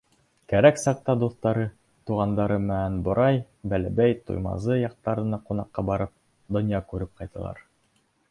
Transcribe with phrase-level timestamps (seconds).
[0.51, 1.65] Кәрәк саҡта дуҫтары,
[2.09, 3.37] туғандары менән Борай,
[3.73, 6.15] Бәләбәй, Туймазы яҡтарына ҡунаҡҡа барып,
[6.57, 7.63] донъя күреп ҡайталар.